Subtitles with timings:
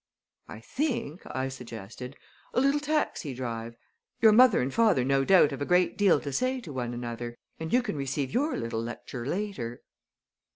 [0.47, 2.17] "I think," I suggested,
[2.55, 3.75] "a little taxi drive
[4.19, 7.35] Your mother and father no doubt have a great deal to say to one another,
[7.59, 9.83] and you can receive your little lecture later."